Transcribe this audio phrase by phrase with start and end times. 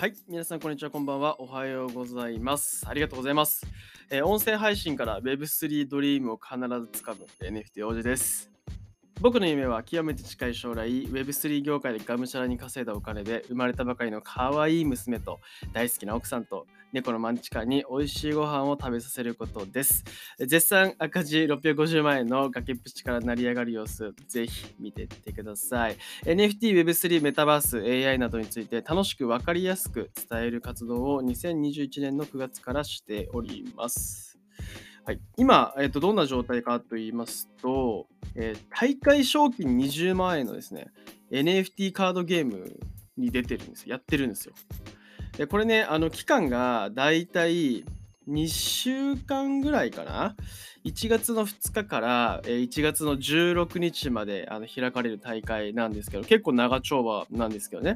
[0.00, 1.40] はい、皆さんこんにちは、こんばんは。
[1.40, 2.86] おはようございます。
[2.88, 3.66] ありがとうございます。
[4.10, 8.48] えー音声配信から Web3 ドリームを必ず掴む NFT 王子です。
[9.20, 15.40] 僕の夢は極めて近い将来、Web3 業界でがむしゃらに稼いだお金で生まれたばかりの可愛い娘と
[15.72, 20.04] 大好きな奥さんと猫のマンチカに美味しいご飯を食べさせることです。
[20.38, 25.96] 絶賛赤字650万円の崖っぷちから成り上がる様子、ぜひ見ていってください。
[26.24, 34.38] NFT、Web3、メタバース、AI などについて楽しく分かりやすく伝える活動を2021年の9月からしております。
[35.04, 40.88] はい、今、えっとどんな状態かと言いますと、えー大会賞金20万円のですね、
[41.30, 42.78] NFT カードゲーム
[43.16, 43.92] に出てるんですよ。
[43.92, 44.54] やってるんですよ。
[45.38, 47.84] でこれね、あの期間がだいたい
[48.28, 50.34] 2週間ぐらいかな
[50.84, 57.94] ？1月の2日から1月の16日まであの開かれる大会なんですけど、結構長丁場なんですけどね。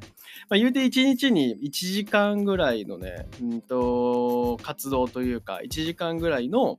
[0.51, 6.79] まあ、言うて1日に1時間ぐらいのね、うんと活動というか、1時間ぐらいの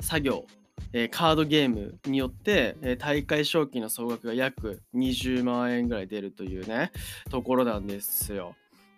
[0.00, 0.44] 作業、
[0.92, 6.92] えカードゲームによって、え大会賞金の総額が約20万円ぐらい出るというね、
[7.30, 8.54] ところなんですよ。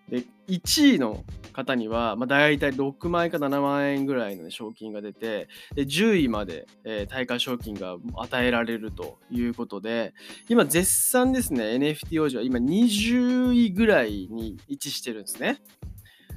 [0.09, 10.15] で、1位の方には、まあ、大体6万円か7万円ぐらいの、ね、賞金が出て、で10位まで、えー大会賞金が与えられるということで、
[10.49, 15.59] 今絶賛ですね、NFT 王子は今20位ぐらいに位置してるんですね。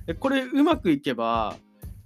[0.08, 1.56] でこれうまくいけば、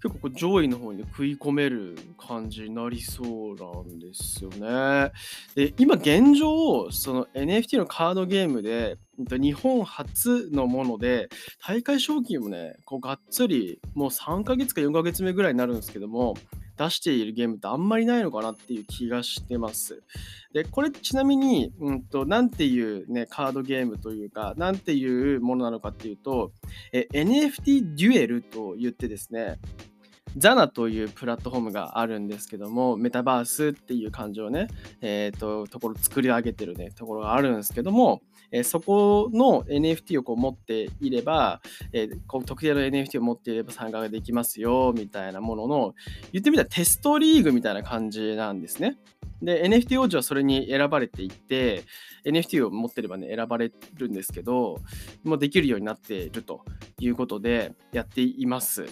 [0.04, 5.14] 結構上位の方に食い込める感じになりそうなんですよね。
[5.56, 11.30] で今現状その NFT のカードゲームで日本初のもので
[11.66, 16.36] 大会賞金もねこうがっつりもう3ヶ月か4ヶ月目ぐらいになるんですけども
[16.78, 20.04] 出しているゲームってあんまりないのかなっていう気がしてます。
[20.54, 26.52] でこれちなみに、うん、となんていう、ね、カードゲームというかなんていうものなのかっていうと
[26.92, 29.60] NFT デュエルと言ってですね
[30.38, 34.68] ザナというプラットフォームがあるんですけども、メタバースっていう感情をね、
[35.02, 38.22] えっ、と、ところ作り上げてるね、ところがあるんですけども、
[38.52, 41.62] えーそこの NFT をこう持っていれば、
[41.92, 45.96] えーこう特定の NFT を持っていれば参加ができますよ、みたいなものの、
[46.32, 48.98] 言ってみたらテストリーグみたいな感じなんですね。
[49.44, 51.84] で、NFT 王子はそれに選ばれていて、
[52.26, 54.80] NFT を持ってればね、選ばれるんですけど、
[55.24, 56.64] もうできるようになっていると
[57.00, 58.86] いうことで、やっています。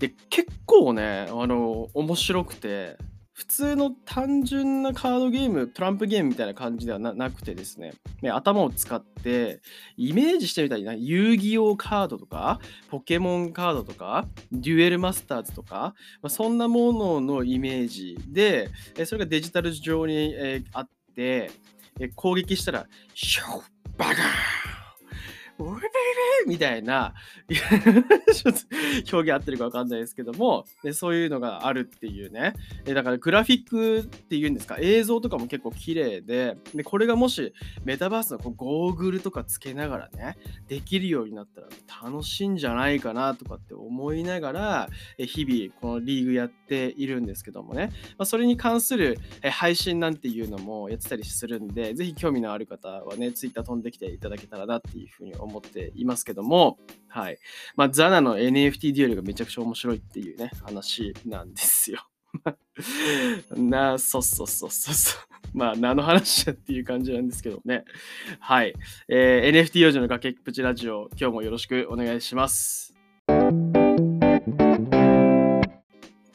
[0.00, 2.96] で結構ねあの面白くて
[3.34, 9.60] 普通の単純なカードゲームトランプゲームみたいな感じではなくてですねね頭を使って
[9.96, 18.70] イメージしてみたりな遊戯王カードとかポケモンカードとかデュエルマスターズとか、まあ、そんなもののイメージで
[19.04, 21.50] それがデジタル上に、えーあって
[22.14, 23.62] 攻撃したらシュッ
[23.98, 24.14] バカー
[25.64, 25.88] ンウェベベ
[26.46, 27.14] みたいな
[29.12, 32.54] 表現合ってるか分かんないですけどもでそういうのがあるっていうね。
[32.86, 34.76] えだからグラフィックっていうんですか？
[34.80, 37.52] 映像とかも結構綺麗ででこれがもし
[37.84, 40.36] メタバースのこうゴーグルとかつけながらね
[40.68, 41.68] できるようになったら
[42.02, 44.88] 楽しいんじゃないかなとかって思いながら
[45.18, 49.18] 日々このリーグやっているんですけどもね、まあ、それに関する
[49.50, 55.49] 配信なんていうのもやってたりするんでぜひ興味のある方はねツイッター飛んできていただけたらなっていうふうに思います。
[55.50, 56.78] 思っていますけども
[57.10, 57.38] はい
[57.74, 62.06] まあ、ザナの NFT デュエルがめちゃくちゃ面白いっていうね、話なんですよ。
[63.56, 65.22] な、そうそうそうそうそう。
[65.52, 67.84] まあ、何の話だっていう感じなんですけどね。
[68.38, 68.74] はい。
[69.08, 72.94] えー NFT 幼女の崖っぷちラジオ、今日もよろしくお願いします。
[73.28, 73.40] 今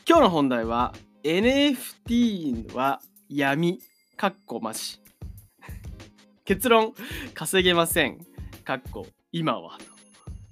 [0.06, 0.94] 日の本題は、
[1.24, 3.00] NFT は
[3.30, 3.80] 闇、
[4.18, 5.00] かっこまし。
[6.44, 6.94] 結論、
[7.34, 8.34] 稼げません。
[8.66, 9.78] かっこ今は。
[9.78, 9.86] と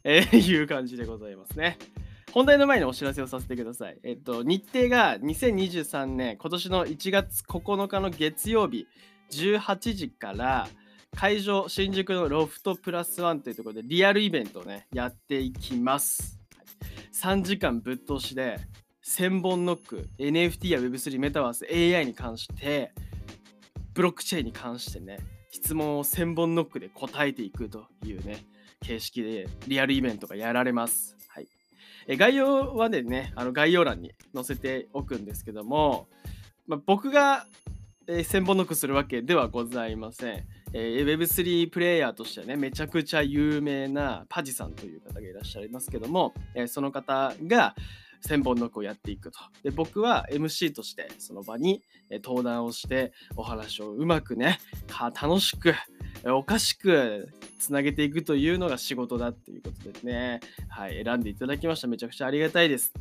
[0.04, 1.78] えーいう感じでございますね。
[2.32, 3.98] 本題の前にお知らせをさせてください。
[4.04, 8.88] えっと、日程が2023年今年の1月9日の月曜日
[9.32, 10.68] 18時から
[11.16, 16.40] 会場新宿のロフトプラスワンというところでリアルイベントをねやっていきます。
[17.14, 18.60] 3時間ぶっ通しで
[19.06, 22.94] 1000本ノック NFT や Web3 メタバース AI に関して
[23.94, 25.18] ブロックチェーンに関してね
[25.54, 28.44] 質問を1000本ノックで答えていくというね
[28.82, 31.16] 形式でリアルイベントがやられます。
[31.30, 31.48] はい、
[32.08, 36.08] え概要はねあの概要欄に載せておくんですけども、
[36.66, 37.46] まあ、僕が、
[38.08, 40.44] えー千本ノックするわけではございません。
[40.74, 47.76] えー Web3 プレイヤーとしてねめちゃくちゃ有名なパジさんという方がいらっしゃいますけども、えーその方が
[48.26, 49.40] 千本ノックをやっていくと。
[49.64, 51.84] で僕は MC としてその場に
[52.24, 54.60] 登壇をしてお話をうまくね
[55.22, 55.74] 楽しく
[56.26, 57.30] おかしく
[57.60, 60.40] つなげていくというのが仕事だっていうことですね。
[60.70, 61.88] はい、選んでいただきました。
[61.88, 62.94] めちゃくちゃありがたいです。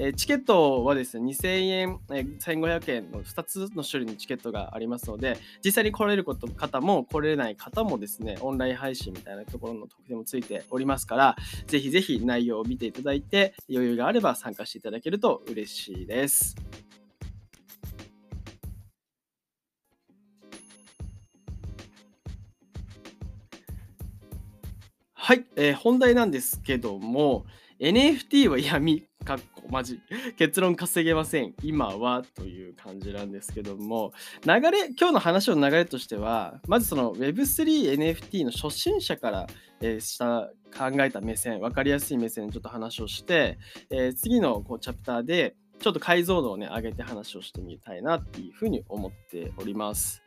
[0.00, 11.36] えチケットはですね、2000円、え1500円の2つの種類のチケットがありますので、実際に来れること方も来れない方もですね、オンライン配信みたいなところの特典もついておりますから、
[11.66, 16.54] ぜひぜひ内容を見ていただいて、余裕があれば参加していただけると嬉しいです。
[25.12, 27.46] はい、えー、本題なんですけども、
[27.80, 30.00] NFT は闇、かっこマジ。
[30.38, 31.52] 結論稼げません。
[31.62, 34.14] 今はという感じなんですけども、
[34.46, 39.46] 流れ、今日の話の流れとしては、まずその Web3NFT の初心者から、
[39.82, 43.58] えー、した考えた目線、分かりやすい目線でちょっと話をして、
[43.90, 50.22] えー、次のこうチャプターで、ちょっと解像度をね、上げて話をしてみたいなっていうふうに思っております。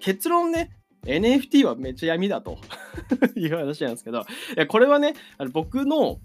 [0.00, 2.58] 結論ね、NFT はめっちゃ闇だと
[3.38, 4.24] いう話なんですけど、い
[4.56, 6.18] やこれはね、あの僕の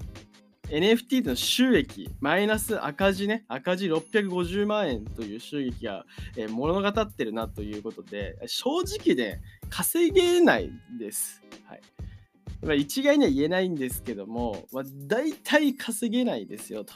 [0.69, 11.43] NFT の収益、マイナス赤字ね、赤字650万円という収益が、えー、物語ってるなということで、正直ね、稼げないんです。
[11.65, 12.81] はい。
[12.81, 16.93] 一概には言えないんですけども、まあ、大体稼げないですよと。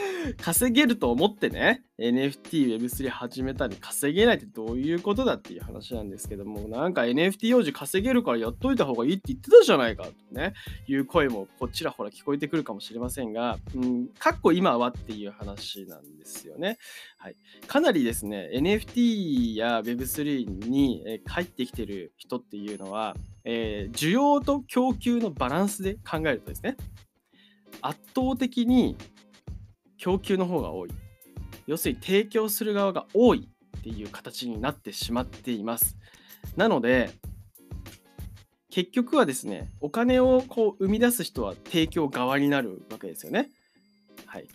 [0.38, 10.54] 稼げると思ってね、NFT、Web3 始めたり稼げないってどういうことだっていう話なんですけども、なんか NFT 用事稼げるからやっといた方がいいって言ってたじゃないかとね、
[10.86, 16.78] いう声もこちらほら聞こえてくるかもしれませんが、うん、かっこ今はっていう話なんですよね。
[17.18, 17.36] はい。
[17.66, 26.76] かなりですね、NFT や Web3 に帰ってきてる人っていうのは、えー、需要と供給のバランスで考えるとですね、
[27.80, 28.96] 圧倒的に
[29.98, 30.90] 供給の方が多い。
[31.66, 33.48] 要するに提供する側が多い
[33.78, 35.96] っていう形になってしまっています。
[36.56, 37.10] なので、
[38.70, 43.50] 結局はですね、お金をこう生み出す人は提供側になるわけですよね。
[44.26, 44.48] はい。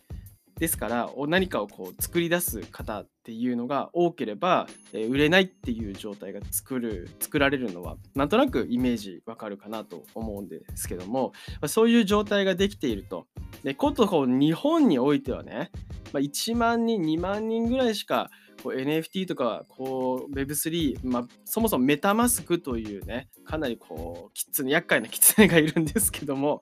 [0.58, 11.32] ですから何かをこう作り出す方っていうのが多ければ、えー、売れないっていう状態が作る作られるのはなんとなくイメージわかるかなと思うんですけども、
[11.68, 13.28] そういう状態ができていると。
[13.64, 15.70] でことこう日本においてはね、
[16.14, 18.32] まあ、1万人2万人ぐらいしか
[18.64, 26.62] こう NFT とかこう Web3、まあ、そもそもメタマスクというねかなりこうキツネ厄介なキツネがいるんですけども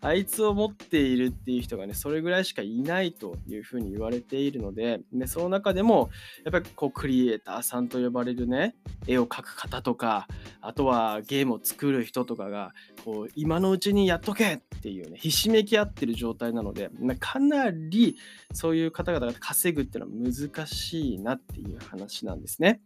[0.00, 6.10] あいつを持っているっていう人がねそれぐらいしかいないというふうに言われているのででその中でも
[6.44, 8.74] やっぱりこうクリエイターさんと呼ばれるね
[9.06, 10.28] 絵を描く方とか
[10.60, 12.72] あとはゲームを作る人とかが
[13.04, 18.16] こう今のうちにやっとけっていうねひしめき合ってる状態なのでかなり
[18.52, 22.80] そういう方々が稼ぐっていうのは難しいなっていう話なんですね。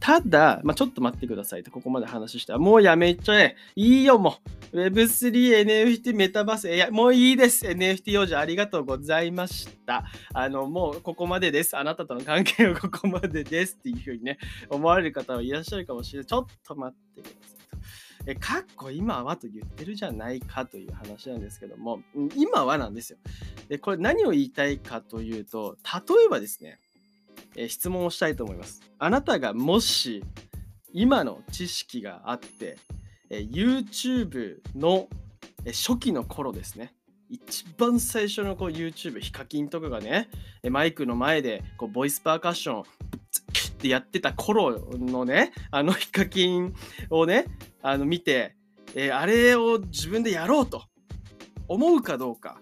[0.00, 4.36] ただ、まあ、ちょっと待ってくださいとここまで話してもうやめちゃえいいよも
[4.72, 7.66] う Web3、NFT、メタバース、いや、もういいです。
[7.66, 10.04] NFT 用事ありがとうございました。
[10.34, 11.76] あの、もうここまでです。
[11.76, 14.38] あなたとの関係は ここまでですっていうふうにね、
[14.68, 16.26] 思われる方はいらっしゃるかもしれない。
[16.26, 17.58] ちょっと待ってください。
[18.26, 22.02] え、かっこ今はと言ってるじゃないかという話なんですけども、
[22.36, 23.18] 今はなんですよ。
[23.68, 26.78] で、これ何を言いたいかというと、例えばですね、
[27.58, 28.80] え質問をしたいと思います。
[28.98, 30.22] あなたがもし
[30.92, 32.78] 今の知識があって、
[33.30, 35.08] え YouTube の
[35.64, 36.94] え初期の頃ですね。
[37.28, 40.30] 一番最初のこう YouTube ヒカキンとかがね
[40.62, 42.84] えマイクの前でこうボイスパーカッションっ
[43.80, 46.74] てやってた頃のねあのヒカキン
[47.10, 47.46] をね
[47.82, 48.56] あの見て、
[48.94, 50.84] え、あれを自分でやろうと
[51.68, 52.60] 思うかどうか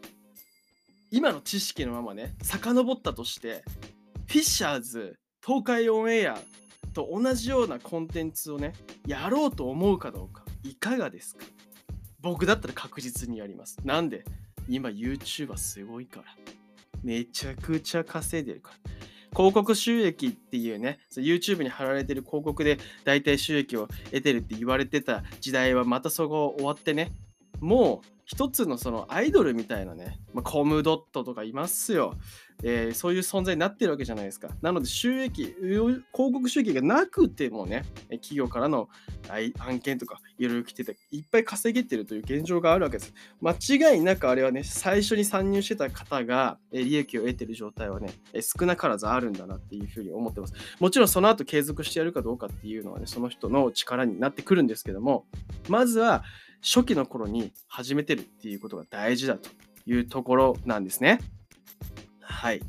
[1.10, 3.62] 今の知識のままね遡ったとして
[4.26, 6.38] フィッシャーズ東海オンエア
[6.92, 8.72] と同じようなコンテンツをね
[9.06, 11.44] やろうと思うかどうかいかがですか？
[12.20, 13.78] 僕だったら確実にやります。
[13.84, 14.24] なんで？
[14.68, 16.24] 今 YouTuber すごいから。
[17.04, 18.90] めちゃくちゃ稼いでるから。
[19.30, 27.12] 広告収益っていうね YouTube に貼られてる広告で大体収益を得てるって言われてた時代はまたそこ終わってね
[27.60, 32.16] もう一つのそのアイドルみたいなね、まあ、コムドットとかいますよ。
[32.68, 34.48] えー、そういう存在になってるわけじゃないですか。
[34.60, 38.88] なので収益、広告収益がなくてもね、企業からの
[39.60, 43.14] 案件とかいろいろ来てて、いっぱい稼げてるという現状があるわけです。
[43.40, 50.54] 間違いなくあれはね、最初に参入してた方が利益を得てる状態はね、少なからずあるんだなっていうふうに思ってます。
[50.80, 55.26] もちろんその後継続してやるかどうかっていうのはね、その人の力になってくるんですけども、
[55.68, 56.24] まずは
[56.62, 59.50] 初期の頃に始めてるっていうことが大事だと
[59.86, 61.20] いうところなんですね。
[62.36, 62.60] はい。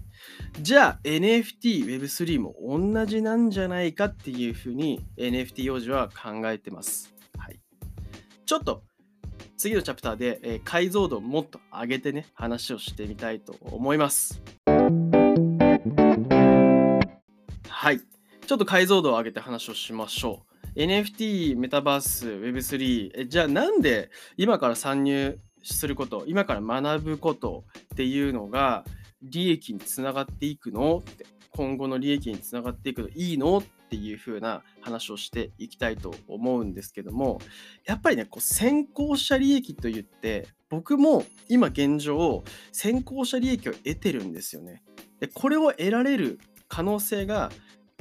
[0.61, 7.13] じゃあ NFT、Web3 も同じなんじゃないかっていうふうに NFT 王子は考えてます。
[7.37, 7.59] はい。
[8.45, 8.83] ちょっと
[9.57, 14.41] 次のチャプターで、えー、解像度をもっと上げてね、話をしてみたいと思います。
[17.67, 17.99] はい。
[18.47, 20.45] ちょっと解像度を上げて話をしましょ
[20.75, 20.79] う。
[20.79, 28.85] NFT、メタバース、Web3、えじゃあなんで今から参入すること、今から学ぶことっていうのが
[29.21, 30.97] 利益につながっていくの？
[30.99, 33.59] って今後の利益につながっていくといいの？
[33.59, 37.39] っていう風な話をしていきたいと思うんですけども
[37.85, 42.43] やっぱりねこう先行者利益といって僕も今現状
[42.73, 44.83] 先行者利益を得てるんですよね。
[45.21, 47.49] でこれを得られる可能性が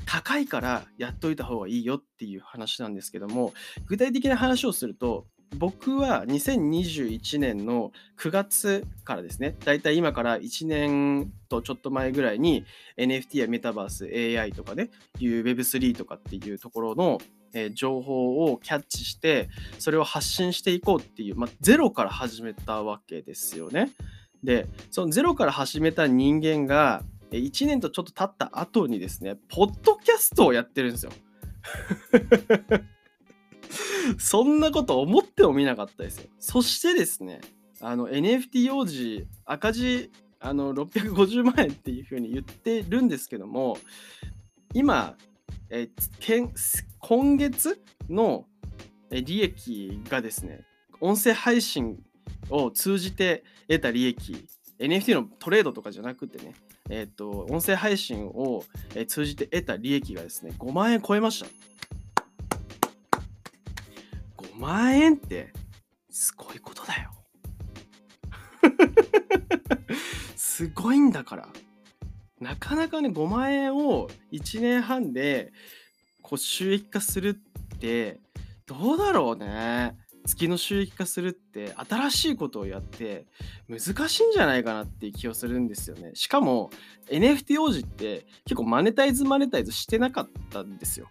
[0.07, 3.55] 高いからやっといた方がいいよっていう話なんですけども
[3.87, 12.65] 具体的な話をすると僕は2021年の9月からですね、だいたい今から1年とちょっと前ぐらいに
[12.99, 14.05] NFT やメタバース、
[14.41, 17.21] AI とかね、いう Web3 とかっていうところの、
[17.75, 19.49] 情報をキャッチして、
[19.79, 23.93] それを発信していこうっていう、まあ、ゼロから始めたわけですよね。
[24.45, 31.13] で、そのゼロから始めた人間が、1年とちょっと経った後にですね、ポッドキャストをやってるんですよ。
[34.19, 36.29] そんなこと思ってもみなかったですよ。
[36.39, 37.41] そしてですね、
[37.81, 40.11] あの NFT 王子赤字
[40.41, 43.79] あの650万円っていうふうに言ってるんですけども、
[44.75, 45.17] 今、
[45.71, 45.89] え
[47.01, 48.47] 今月の
[49.11, 50.65] 利益がですね、
[51.01, 51.99] 音声配信
[52.51, 54.47] を通じて得た利益、
[54.79, 56.55] NFT のトレードとかじゃなくてね、
[56.91, 58.65] えっ、と、音声配信を
[59.09, 61.47] 通じて得た利益がですね、5万円超えました。
[64.57, 65.53] 5万円って
[66.11, 67.11] すごいことだよ。
[70.35, 71.49] すごいんだから。
[72.41, 75.53] なかなかね、5万円を1年半で
[76.23, 77.39] こう収益化する
[77.75, 78.21] って
[78.67, 79.95] どうだろうね。
[80.25, 83.27] 月の収益化するって新しいことをやって
[83.69, 86.13] 難しいんじゃないかなっていう気をするんですよね。
[86.15, 86.71] しかも
[87.09, 91.09] NFT 王子って結構マネタイズマネタイズしてなかったんですよ。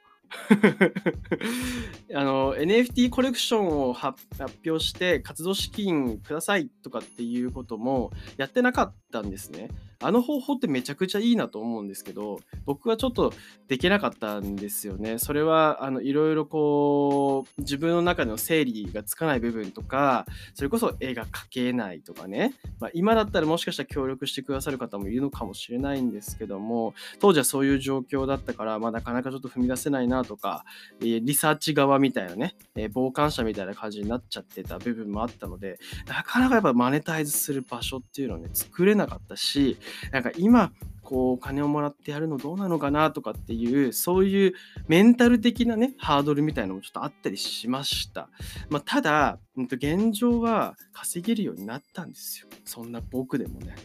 [2.13, 4.22] あの NFT コレクションを発
[4.65, 9.70] 表して活動資金くださいとかっていうこともやってなかったんですね。
[10.06, 13.34] あの方法ってめちゃくちゃいいなと思うんですけど僕はちょっと
[13.68, 15.18] できなかったんですよね。
[15.18, 30.66] それはあのいろいろこう自分の中の整理がつかない部分とかそれこそ絵が描けないとかね、まあ、今だったらもしかしたら協力してくださる方もいるのかもしれないんですけども当時はそういう状況だったから、まあ、なかなかちょっと踏み出せないなとか、
[31.02, 39.78] え、リサーチ側みたいなね、え、傍観者みたいな感じになっちゃってた部分もあったのでなかなかやっぱマネタイズする場所っていうのをね作れなかったし
[40.12, 40.72] なんか今
[41.06, 44.54] こうお金をもらってやるのどうなのかなとかっていうそういう
[44.88, 48.30] メンタル的なねハードルみたいなのもちょっとあったりしました、
[48.70, 52.48] まあ、ただ現状は稼げるようになったんですよ。
[52.66, 53.75] そんな僕でもね。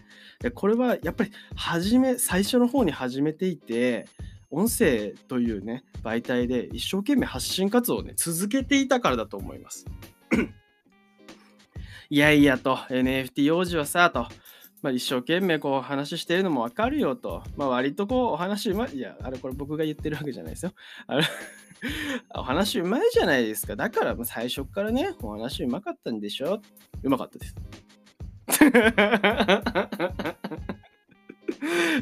[0.40, 4.06] でこれはやっぱり初め最初の方に始めていて
[4.50, 9.84] 音声というね媒体で一生懸命発信活動をね続けていたからだと思います。
[12.08, 14.26] いやいやと NFT 王子はさと。
[14.82, 20.72] まあ、一生懸命こう話してるのもわかるよと、まあ、割とこうお話うまい、いや、あれこれ僕が言ってるわけじゃないですよ。
[21.06, 21.24] あれ
[22.34, 23.76] お話うまいじゃないですか。
[23.76, 26.60] だから最初からね、お話うまかったんでしょ？
[27.02, 27.54] うまかったです。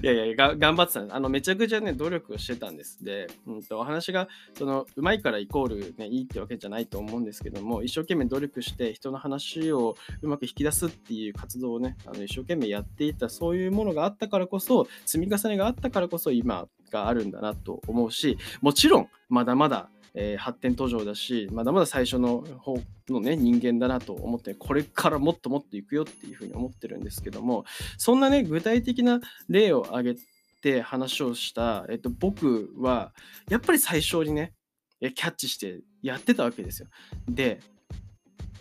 [0.03, 1.15] いやいやが、頑張ってた。
[1.15, 3.05] あの、めちゃくちゃね、努力をしてたんです。
[3.05, 27.65] で、うんと、お話が、その、うまいからイコール、ね、いいってわけじゃないと思うんですけども、一生懸命努力して人の話をうまく引き出すっていう活動をね、あの一生懸命やっていた、そういうものがあったからこそ、積み重ねがあったからこそ、今があるんだなと思うし、もちろん、まだまだえー、発展途上だし、まだまだ最初の方のね、人間だなと思って、これからもっともっといくよっていうふうに思ってるんですけども、
[27.99, 30.21] そんなね、具体的な例を挙げ
[30.61, 33.13] て話をした、えっと、僕は、
[33.49, 34.55] やっぱり最初にね、
[35.01, 36.89] キャッチしてやってたわけですよ。
[37.29, 37.61] で、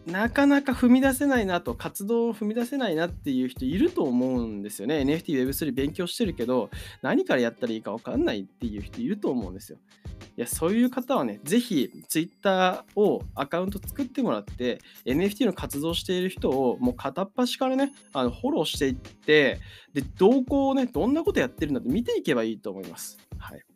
[0.08, 5.00] なかなか踏み出せないなと、活動を踏み出せないなっていう人いると思うんですよね。
[5.02, 6.70] NFT、Web3 勉強してるけど、
[7.02, 9.78] 何からやったらいいか分かんないっていう人いると思うんですよ。
[10.38, 19.60] いや、そういう方はね、ぜひ Twitter をアカウント作ってもらって、NFT の活動している人をもう片っ端からね、あのフォローしていって、
[19.94, 23.18] で、動向をね、どんなことやってるんだって見ていけばいいと思います。
[23.40, 23.67] はい。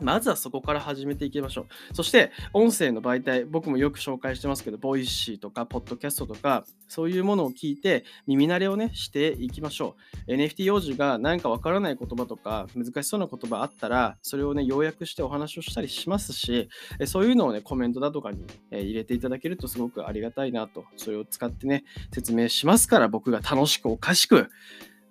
[0.00, 1.94] まずはそこから始めていきましょう。
[1.94, 9.96] そして、音声の媒体、僕もよく紹介してますけど、 Voicy とか、ポッドキャストとか、そういうものを聞いて、耳慣れをね、していきましょ
[10.28, 10.32] う。
[10.32, 16.68] NFT 用事が何かわからない言葉とか、難しそうな言葉あったら、それをね、要約してお話をしたりしますし、
[17.06, 24.48] そういうのをね、コメントだとかに入れていただけるとすごくありがたいなと、それを使ってね、説明しますから、僕が楽しくおかしく、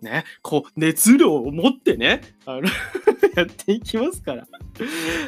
[0.01, 2.61] ね、こう、熱量を持ってね、あの
[3.35, 4.47] やっていきますから。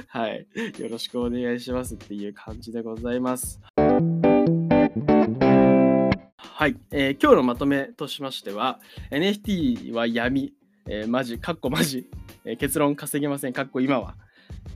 [0.08, 0.46] はい。
[0.80, 3.60] よろしくお願いしますっていう感じでございます。
[6.62, 10.54] はい、えー、今日のまとめとしましては、NFT は闇、
[10.88, 12.08] えー、マジ、かっこマジ、
[12.46, 14.16] えー、結論稼げません、かっこ今は。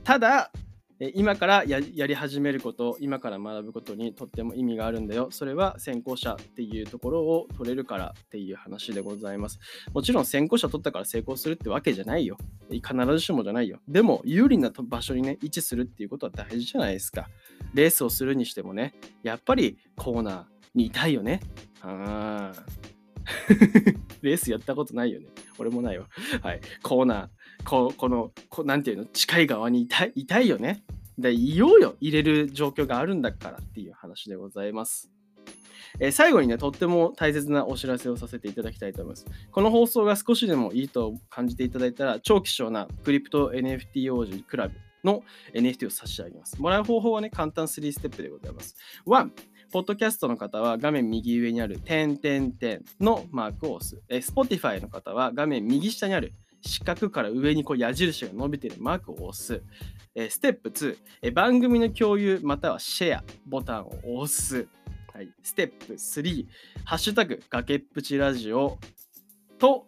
[0.02, 0.50] ただ、
[0.98, 5.28] 今からやり始めること今から学ぶことにとっても意味があるんだよ。
[5.30, 9.58] それは先行者っていうところを取れるからっていう話でございます。
[9.92, 12.38] もちろん先行者取ったから成功するってわけじゃないよ。
[12.70, 13.80] 必ずしもじゃないよ。
[13.86, 17.28] でも有利な場所にね位置するっていうことは大事じゃないですか。
[17.74, 18.94] レースをするにしてもね。
[19.22, 21.40] やっぱりコーナーにいたいよね。
[21.82, 22.96] あー。
[24.22, 25.26] レースやったことないよね。
[25.58, 26.06] 俺もないわ。
[26.42, 26.60] はい。
[26.82, 27.28] コーナー
[27.66, 29.04] ここのこなんていうの？
[29.06, 30.84] 近い側にいたいいたいよね。
[31.18, 35.10] でいようよ入れる状況があるんだからっていう話でございます。
[35.98, 39.26] えー、最後にね、とっても大切なお知らせをさせていただきたいと思います。
[39.50, 45.22] この放送が少しでもいいと感じていただいたら、超希少なクリプト NFT 王子クラブの
[45.54, 46.60] NFT を差し上げます。
[46.60, 48.76] もらう方法はね、簡単3ステップでございます。
[49.06, 49.30] 1、
[49.72, 54.00] ポッドキャストの方は画面右上にある点点点のマークを押す。
[54.08, 56.34] え、Spotify の方は画面右下にある
[56.66, 59.62] 四角から上にこう矢印が伸びているマークを押す。
[60.14, 64.66] えステップ2、え番組の共有またはシェアボタンを押す。
[65.12, 66.46] はい、ステップ3、
[66.84, 68.78] ハッシュタグ崖っぷちラジオ
[69.58, 69.86] と、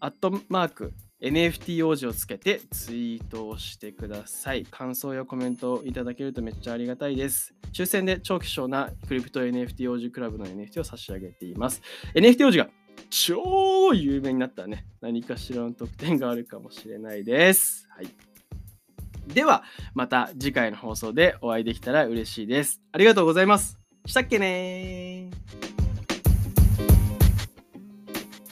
[0.00, 4.66] アットマーク NFT 王子をつけてツイートをしてください。
[4.70, 7.54] 感想やコメントをいただけるとめっちゃありがたいです。
[7.72, 11.80] 抽選で超希少なクリプト NFT 王子クラブの NFT を差し上げています。
[12.14, 12.68] NFT 王子が
[13.10, 17.86] 超有名になったらね、何かしらの特典があるかもしれないです。
[17.90, 18.08] はい。
[19.32, 19.62] では、
[19.94, 22.82] また次回の放送でお会いできたら嬉しいです。
[22.92, 23.78] ありがとうございます。
[24.06, 25.30] したっけね